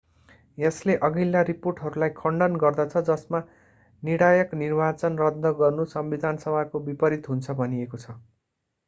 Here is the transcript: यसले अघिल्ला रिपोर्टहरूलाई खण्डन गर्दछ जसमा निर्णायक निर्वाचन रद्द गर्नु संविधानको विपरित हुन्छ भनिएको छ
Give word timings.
यसले 0.57 0.93
अघिल्ला 1.07 1.41
रिपोर्टहरूलाई 1.49 2.13
खण्डन 2.15 2.55
गर्दछ 2.63 3.03
जसमा 3.09 3.41
निर्णायक 4.03 4.55
निर्वाचन 4.55 5.19
रद्द 5.19 5.53
गर्नु 5.61 5.87
संविधानको 5.93 6.83
विपरित 6.89 7.31
हुन्छ 7.33 7.57
भनिएको 7.61 8.01
छ 8.01 8.17